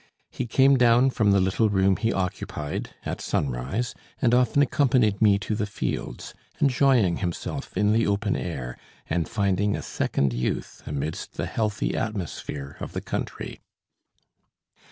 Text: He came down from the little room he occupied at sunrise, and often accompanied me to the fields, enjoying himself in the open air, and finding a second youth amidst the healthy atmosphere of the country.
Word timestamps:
He 0.31 0.47
came 0.47 0.77
down 0.77 1.11
from 1.11 1.29
the 1.29 1.39
little 1.39 1.69
room 1.69 1.95
he 1.95 2.11
occupied 2.11 2.95
at 3.05 3.21
sunrise, 3.21 3.93
and 4.19 4.33
often 4.33 4.63
accompanied 4.63 5.21
me 5.21 5.37
to 5.37 5.53
the 5.53 5.67
fields, 5.67 6.33
enjoying 6.59 7.17
himself 7.17 7.77
in 7.77 7.93
the 7.93 8.07
open 8.07 8.35
air, 8.35 8.79
and 9.07 9.29
finding 9.29 9.75
a 9.75 9.83
second 9.83 10.33
youth 10.33 10.81
amidst 10.87 11.33
the 11.35 11.45
healthy 11.45 11.95
atmosphere 11.95 12.77
of 12.79 12.93
the 12.93 13.01
country. 13.01 13.61